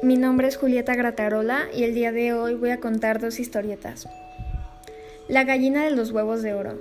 Mi 0.00 0.16
nombre 0.16 0.46
es 0.46 0.56
Julieta 0.56 0.94
Gratarola 0.94 1.66
y 1.74 1.82
el 1.82 1.92
día 1.92 2.12
de 2.12 2.32
hoy 2.32 2.54
voy 2.54 2.70
a 2.70 2.78
contar 2.78 3.20
dos 3.20 3.40
historietas. 3.40 4.08
La 5.26 5.42
gallina 5.42 5.82
de 5.82 5.90
los 5.90 6.12
huevos 6.12 6.40
de 6.40 6.54
oro. 6.54 6.78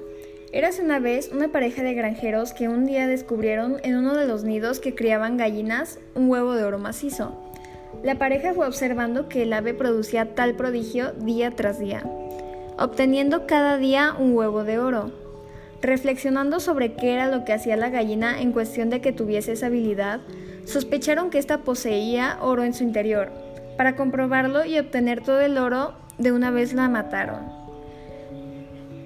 Érase 0.52 0.84
una 0.84 1.00
vez 1.00 1.32
una 1.34 1.48
pareja 1.48 1.82
de 1.82 1.96
granjeros 1.96 2.54
que 2.54 2.70
un 2.70 2.86
día 2.86 3.08
descubrieron 3.08 3.78
en 3.82 3.98
uno 3.98 4.16
de 4.16 4.28
los 4.28 4.44
nidos 4.44 4.80
que 4.80 4.94
criaban 4.94 5.36
gallinas 5.36 5.98
un 6.14 6.30
huevo 6.30 6.54
de 6.54 6.64
oro 6.64 6.78
macizo. 6.78 7.36
La 8.04 8.20
pareja 8.20 8.54
fue 8.54 8.68
observando 8.68 9.28
que 9.30 9.44
el 9.44 9.54
ave 9.54 9.74
producía 9.74 10.36
tal 10.36 10.54
prodigio 10.54 11.14
día 11.14 11.50
tras 11.50 11.80
día, 11.80 12.04
obteniendo 12.78 13.48
cada 13.48 13.78
día 13.78 14.14
un 14.18 14.36
huevo 14.36 14.64
de 14.64 14.78
oro. 14.78 15.12
Reflexionando 15.82 16.60
sobre 16.60 16.94
qué 16.94 17.14
era 17.14 17.30
lo 17.30 17.46
que 17.46 17.54
hacía 17.54 17.78
la 17.78 17.90
gallina 17.90 18.40
en 18.42 18.52
cuestión 18.52 18.92
de 18.92 19.02
que 19.02 19.12
tuviese 19.12 19.54
esa 19.54 19.68
habilidad, 19.68 20.22
sospecharon 20.68 21.30
que 21.30 21.40
ésta 21.40 21.60
poseía 21.60 22.38
oro 22.42 22.64
en 22.64 22.74
su 22.74 22.84
interior. 22.84 23.32
Para 23.78 23.96
comprobarlo 23.96 24.66
y 24.66 24.78
obtener 24.78 25.22
todo 25.22 25.40
el 25.40 25.58
oro, 25.58 25.94
de 26.18 26.32
una 26.32 26.52
vez 26.52 26.74
la 26.74 26.90
mataron. 26.90 27.40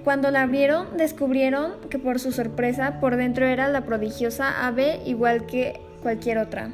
Cuando 0.02 0.32
la 0.32 0.42
abrieron, 0.42 0.96
descubrieron 0.96 1.74
que 1.88 1.98
por 1.98 2.18
su 2.18 2.32
sorpresa, 2.32 2.98
por 2.98 3.16
dentro 3.16 3.46
era 3.46 3.68
la 3.68 3.82
prodigiosa 3.82 4.66
ave 4.66 5.00
igual 5.06 5.46
que 5.46 5.80
cualquier 6.02 6.38
otra. 6.38 6.70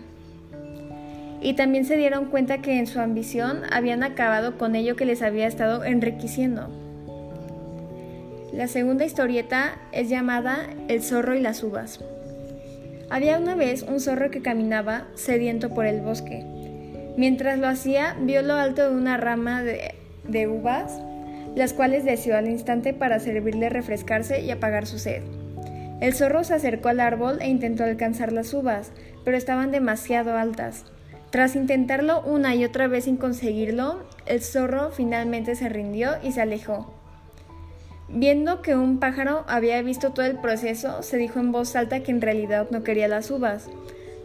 Y 1.42 1.52
también 1.52 1.84
se 1.84 1.96
dieron 1.96 2.26
cuenta 2.26 2.62
que 2.62 2.78
en 2.78 2.86
su 2.86 2.98
ambición 2.98 3.62
habían 3.70 4.02
acabado 4.02 4.56
con 4.56 4.74
ello 4.74 4.96
que 4.96 5.04
les 5.04 5.20
había 5.20 5.46
estado 5.46 5.84
enriqueciendo. 5.84 6.68
La 8.52 8.66
segunda 8.66 9.04
historieta 9.04 9.76
es 9.92 10.08
llamada 10.08 10.66
El 10.88 11.02
zorro 11.02 11.34
y 11.34 11.40
las 11.40 11.62
uvas. 11.62 12.00
Había 13.10 13.38
una 13.38 13.54
vez 13.54 13.82
un 13.82 14.00
zorro 14.00 14.30
que 14.30 14.42
caminaba 14.42 15.06
sediento 15.14 15.70
por 15.70 15.86
el 15.86 16.00
bosque. 16.00 16.44
Mientras 17.16 17.58
lo 17.58 17.66
hacía, 17.66 18.16
vio 18.20 18.42
lo 18.42 18.54
alto 18.54 18.90
de 18.90 18.96
una 18.96 19.16
rama 19.16 19.62
de, 19.62 19.94
de 20.24 20.46
uvas, 20.46 21.00
las 21.54 21.72
cuales 21.72 22.04
deseó 22.04 22.36
al 22.36 22.48
instante 22.48 22.92
para 22.92 23.18
servirle 23.18 23.70
refrescarse 23.70 24.42
y 24.42 24.50
apagar 24.50 24.86
su 24.86 24.98
sed. 24.98 25.22
El 26.00 26.14
zorro 26.14 26.44
se 26.44 26.54
acercó 26.54 26.90
al 26.90 27.00
árbol 27.00 27.38
e 27.40 27.48
intentó 27.48 27.82
alcanzar 27.82 28.30
las 28.30 28.52
uvas, 28.54 28.92
pero 29.24 29.36
estaban 29.36 29.72
demasiado 29.72 30.36
altas. 30.36 30.84
Tras 31.30 31.56
intentarlo 31.56 32.22
una 32.22 32.54
y 32.54 32.64
otra 32.64 32.88
vez 32.88 33.04
sin 33.04 33.16
conseguirlo, 33.16 34.06
el 34.26 34.42
zorro 34.42 34.90
finalmente 34.90 35.56
se 35.56 35.68
rindió 35.68 36.12
y 36.22 36.32
se 36.32 36.40
alejó. 36.40 36.97
Viendo 38.08 38.62
que 38.62 38.74
un 38.74 38.98
pájaro 38.98 39.44
había 39.48 39.82
visto 39.82 40.12
todo 40.12 40.24
el 40.24 40.38
proceso, 40.38 41.02
se 41.02 41.18
dijo 41.18 41.40
en 41.40 41.52
voz 41.52 41.76
alta 41.76 42.00
que 42.00 42.10
en 42.10 42.22
realidad 42.22 42.68
no 42.70 42.82
quería 42.82 43.06
las 43.06 43.30
uvas, 43.30 43.68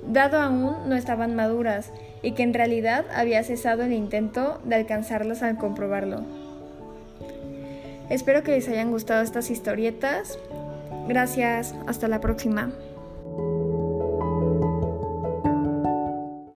dado 0.08 0.39
aún 0.39 0.88
no 0.88 0.95
estaban 0.95 1.36
maduras, 1.36 1.92
y 2.22 2.31
que 2.31 2.44
en 2.44 2.54
realidad 2.54 3.06
había 3.14 3.44
cesado 3.44 3.84
el 3.84 3.92
intento 3.92 4.61
de 4.64 4.76
alcanzarlas 4.76 5.44
al 5.44 5.58
comprobarlo. 5.58 6.22
Espero 8.09 8.44
que 8.44 8.52
les 8.52 8.70
hayan 8.70 8.92
gustado 8.92 9.22
estas 9.22 9.50
historietas. 9.52 10.39
Gracias, 11.08 11.76
hasta 11.86 12.08
la 12.08 12.22
próxima. 12.22 12.72